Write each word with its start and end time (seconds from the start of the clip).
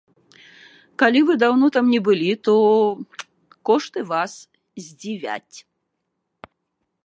Калі 1.03 1.19
вы 1.27 1.33
даўно 1.43 1.67
там 1.75 1.85
не 1.97 1.99
былі, 2.07 2.31
то 2.49 2.55
кошты 3.71 3.99
вас 4.13 4.31
здзівяць. 4.87 5.57